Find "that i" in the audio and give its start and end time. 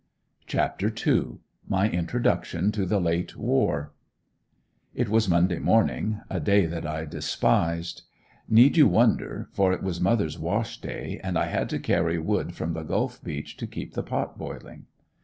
6.65-7.05